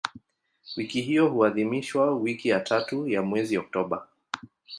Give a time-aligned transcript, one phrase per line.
[0.77, 4.07] Wiki hiyo huadhimishwa wiki ya tatu ya mwezi Oktoba.